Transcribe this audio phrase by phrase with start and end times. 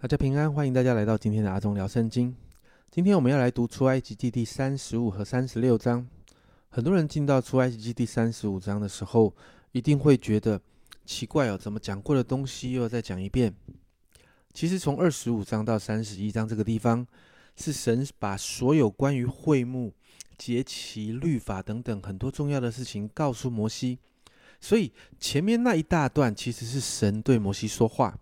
[0.00, 2.32] 大家平安，欢迎大家来到今天的阿忠聊圣经。
[2.88, 6.06] 今天我们要来读出埃及记第三十五和三十六章。
[6.68, 9.34] 很多人进到出埃及记第三十五章的时候，
[9.72, 10.60] 一定会觉得
[11.04, 13.52] 奇怪哦，怎么讲过的东西又要再讲一遍？
[14.54, 17.04] 其实从二十五章到三十一章这个地方，
[17.56, 19.92] 是神把所有关于会幕、
[20.36, 23.98] 节期、律法等等很多重要的事情告诉摩西。
[24.60, 28.16] 所以前面那一大段其实是神对摩西说话。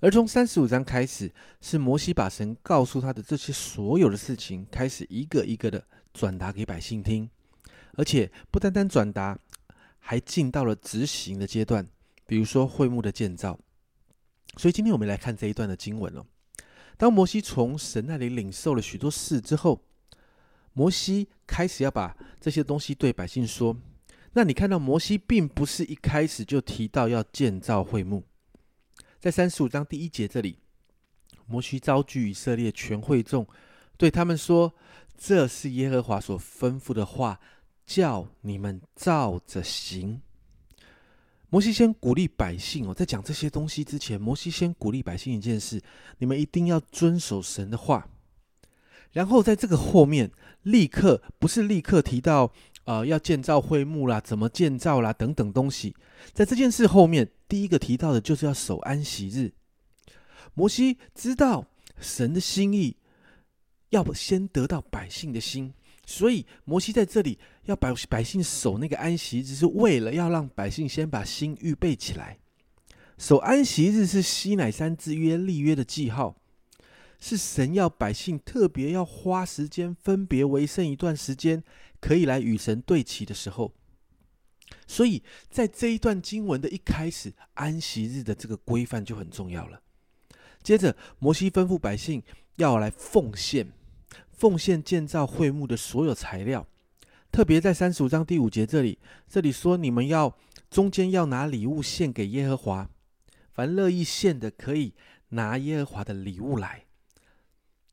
[0.00, 5.82] 而从三十五章开始，是摩西把神告诉他的这些所有的事情，开始一个一个的
[6.12, 7.28] 转达给百姓听，
[7.94, 9.38] 而且不单单转达，
[9.98, 11.88] 还进到了执行的阶段，
[12.26, 13.58] 比如说会幕的建造。
[14.58, 16.24] 所以今天我们来看这一段的经文哦。
[16.98, 19.82] 当摩西从神那里领受了许多事之后，
[20.74, 23.76] 摩西开始要把这些东西对百姓说。
[24.34, 28.22] 那你看到摩西并不是一开始就提到要建造会幕。
[29.26, 30.60] 在三十五章第一节这里，
[31.46, 33.44] 摩西召聚以色列全会众，
[33.96, 34.72] 对他们说
[35.18, 37.40] ：“这是耶和华所吩咐的话，
[37.84, 40.22] 叫你们照着行。”
[41.50, 45.82] 摩西先鼓励百姓哦，在讲这些东西之前，摩西先鼓励百姓一件事：
[46.18, 48.08] 你们一定要遵守神的话。
[49.10, 50.30] 然后在这个后面，
[50.62, 52.52] 立刻不是立刻提到。
[52.86, 55.92] 呃，要建造会幕啦，怎么建造啦，等等东西，
[56.32, 59.52] 在这件事后面，第一个提到的就是要守安息日。
[60.54, 61.66] 摩西知道
[61.98, 62.96] 神的心意，
[63.88, 65.74] 要不先得到百姓的心，
[66.06, 72.38] 所以摩西在这里要百百姓守那个安息日，是为了要让百姓先把心预备起来。
[73.18, 76.36] 守安息日是西乃山之约立约的记号，
[77.18, 81.64] 是神要百姓特别要花时间分别为圣一段时间。
[82.06, 83.72] 可以来与神对齐的时候，
[84.86, 89.82] 所以在这一段经文的一开始，安息日的这个规范就很重要了。
[90.62, 92.22] 接着，摩西吩咐百姓
[92.58, 93.72] 要来奉献，
[94.30, 96.64] 奉献建造会幕的所有材料。
[97.32, 100.38] 特别在三十五章第五节这里，这里说你们要
[100.70, 102.88] 中间要拿礼物献给耶和华，
[103.52, 104.94] 凡乐意献的可以
[105.30, 106.84] 拿耶和华的礼物来。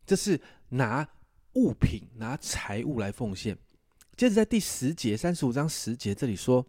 [0.06, 0.40] 这是
[0.70, 1.10] 拿
[1.54, 3.58] 物品、拿财物来奉献。
[4.16, 6.63] 接着在第十节三十五章十节这里说：“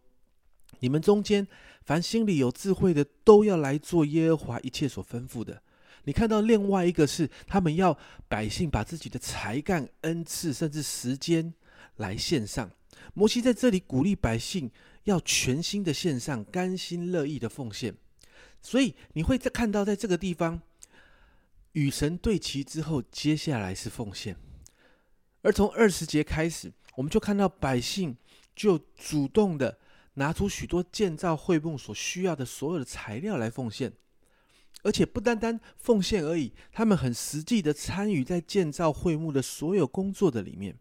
[0.81, 1.47] 你们中间
[1.85, 5.63] 凡心里有智慧的，都要来做耶和华一切所吩咐的。”
[6.05, 11.53] 你看到另外一个是他们要百姓把自己的才干、恩赐，甚至时间
[11.97, 12.71] 来献上。
[13.13, 14.71] 摩西在这里鼓励百姓
[15.05, 17.95] 要全心的献上，甘心乐意的奉献。
[18.63, 20.63] 所以你会在看到在这个地方
[21.73, 24.35] 与神对齐之后，接下来是奉献。
[25.43, 26.73] 而从二十节开始。
[26.97, 28.17] 我们就看到百姓
[28.55, 29.79] 就主动的
[30.15, 33.93] 拿出许多建造会幕所需要的所有的材料来奉献，
[34.83, 40.79] 而且不单单奉献而已，他们很实际的参与在建造会幕的所有工作的里面。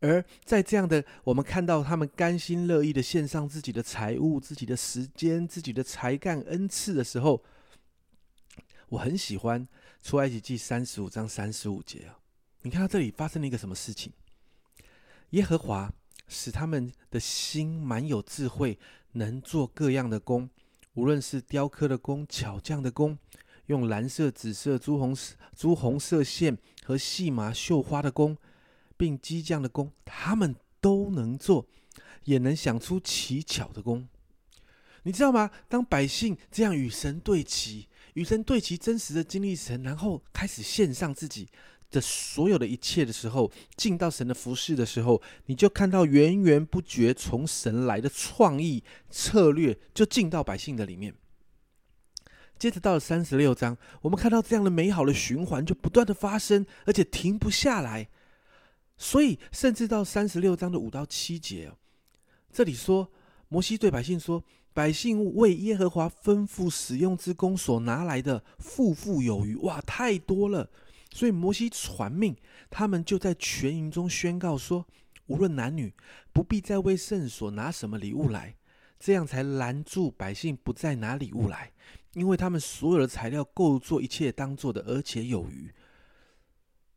[0.00, 7.44] 而在这样的我们看到他们甘心乐意的献上自己的财物、自己的时间、自己的才干恩赐的时候，
[8.88, 9.68] 我很喜欢
[10.02, 12.18] 出埃及记三十五章三十五节啊！
[12.62, 14.10] 你看到这里发生了一个什么事情？
[15.30, 15.92] 耶和华
[16.28, 18.78] 使他们的心满有智慧，
[19.12, 20.50] 能做各样的工，
[20.94, 23.18] 无论是雕刻的工、巧匠的工，
[23.66, 25.16] 用蓝色、紫色、朱红、
[25.56, 28.36] 朱红色线和细麻绣花的工，
[28.96, 31.66] 并机匠的工，他们都能做，
[32.24, 34.08] 也能想出奇巧的工。
[35.04, 35.50] 你知道吗？
[35.68, 41.48] 当百姓这样与神对齐，与神对齐，真实的经历神，然后开始献上自己。
[41.90, 51.14] 的所有的一切的时候，进到神的服饰的时候，你就看到源源不绝从神来的创意策略，就进到百姓的里面。
[52.58, 58.08] 接着到了三十六章，我们看到这样的美好的循环就不断的发生，而且停不下来。
[58.98, 61.72] 所以，甚至到三十六章的五到七节，
[62.52, 63.10] 这里说
[63.48, 70.68] 摩西对百姓说：“百姓为耶和华吩咐使用之功所拿来的，富富有余。”哇，太多了。
[71.12, 72.36] 所以摩西传命，
[72.70, 74.86] 他们就在全营中宣告说：
[75.26, 75.92] 无论男女，
[76.32, 78.54] 不必再为圣所拿什么礼物来，
[78.98, 81.72] 这样才拦住百姓不再拿礼物来，
[82.14, 85.72] 因为他们所有的材料够做一切当做的，而且有余。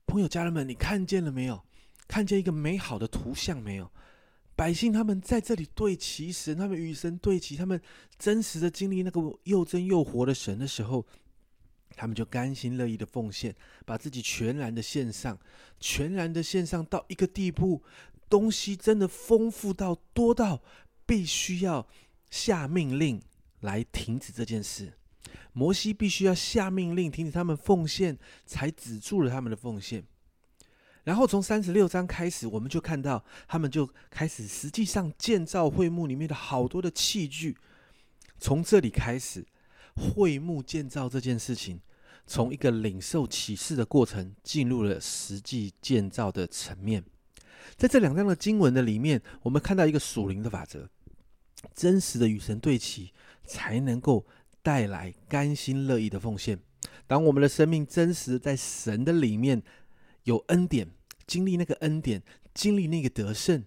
[0.06, 1.64] 朋友、家人们，你看见了没有？
[2.08, 3.92] 看见一个美好的图像没有？
[4.56, 7.82] 百姓他们在这里对齐神，他们与神对齐，他们
[8.20, 11.04] 真实的经历那个又真又活的神的时候。
[11.96, 13.56] 他们就甘心乐意的奉献，
[13.86, 15.38] 把自己全然的献上，
[15.80, 17.84] 全然的献上到一个地步，
[18.30, 20.62] 东西真的丰富到多到
[21.06, 21.88] 必须要
[22.30, 23.22] 下命令
[23.62, 24.94] 来停止这件事。
[25.54, 30.04] 摩西必须要下命令停止他们奉献，才止住了他们的奉献。
[31.04, 37.58] 然后从三十六章开始，我们就看到他们就开始实际上建造会幕里面的好多的器具。
[38.40, 39.46] 从这里开始，
[39.96, 41.80] 会幕建造这件事情，
[42.26, 47.04] 从一个领受启示的过程，进入了实际建造的层面。
[47.76, 50.90] 在这两章的经文的里面，我们看到一个属灵的法则：
[51.74, 53.12] 真实的与神对齐，
[53.46, 54.26] 才能够
[54.62, 56.60] 带来甘心乐意的奉献。
[57.08, 59.64] 当我们的生命真实在神的里面。
[60.26, 60.88] 有恩典，
[61.28, 62.24] 经历那个恩典，
[62.54, 63.66] 经历那个得胜，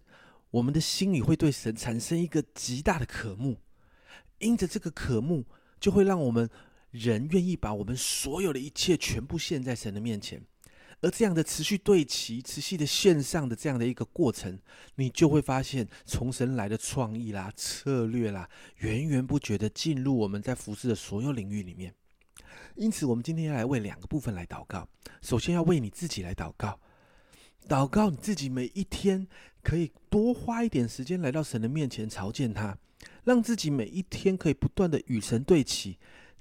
[0.52, 3.58] 我们的心里会对神产生一个极大的渴慕。
[4.38, 5.44] 因着这个渴慕，
[5.86, 6.50] 就会让我们
[6.90, 10.42] 人愿意把我们所有的一切全部献在神的面前。
[11.00, 14.58] 而这样的持续对齐、持续的线上的这样的一个过程，
[14.96, 21.94] 你就会发现从神来的创意啦、策略啦，源源不绝的进入我们在服饰的所有领域里面。
[22.74, 24.88] 因此，我们今天要来为两个部分来祷告。
[25.22, 26.80] 首先要为你自己来祷告，
[27.68, 29.26] 祷告你自己每一天
[29.62, 32.78] 可以多花一点时间来到神的面前朝见他，
[33.24, 35.98] 让自己每一天可以不断的与神对齐，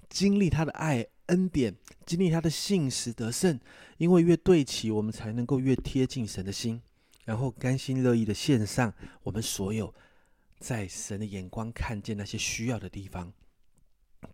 [0.10, 1.76] 经历他的爱恩典，
[2.06, 3.60] 经历他的信实得胜。
[3.98, 6.82] 因为越对齐，我们才能够越贴近神的心，
[7.24, 8.94] 然后甘心乐意的献上
[9.24, 9.94] 我们所有
[10.60, 13.34] 在神的眼光看见那些需要的地方。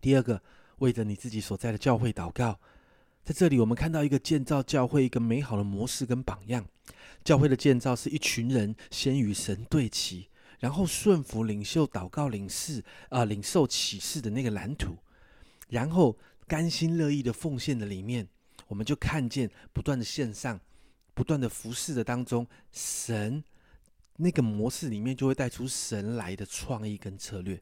[0.00, 0.42] 第二个。
[0.78, 2.58] 为着你自己所在的教会祷告，
[3.24, 6.66] 在这里我们看到一个建造教会一个美好的模式跟榜样。
[7.24, 10.28] 教会的建造是一群人先与神对齐，
[10.58, 14.96] 然后顺服领袖祷告领事啊领受启示的那个蓝图，
[15.68, 18.26] 然后甘心乐意的奉献的里面，
[18.66, 20.58] 我们就看见不断的线上、
[21.14, 23.44] 不断的服侍的当中，神
[24.16, 27.60] 那个模式里面就会带出神来的创意跟策略，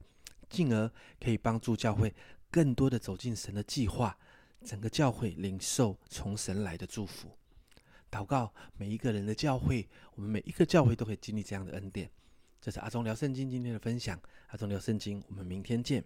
[0.49, 0.91] 进而
[1.23, 2.15] 可以帮助教会。
[2.51, 4.19] 更多的走进神的计划，
[4.65, 7.31] 整个教会领受从神来的祝福，
[8.11, 12.11] 祷告每一个人的教会，我们每一个教会都可以经历这样的恩典。
[12.61, 16.05] 这是阿忠聊圣经今天的分享，阿忠聊圣经，我们明天见。